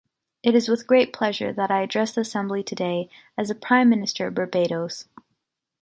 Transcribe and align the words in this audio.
It 0.41 0.55
is 0.55 0.67
with 0.67 0.87
great 0.87 1.13
pleasure 1.13 1.53
that 1.53 1.69
I 1.69 1.83
address 1.83 2.13
the 2.15 2.21
Assembly 2.21 2.63
today 2.63 3.07
as 3.37 3.49
the 3.49 3.53
Prime 3.53 3.87
Minister 3.87 4.25
of 4.25 4.33
Barbados. 4.33 5.05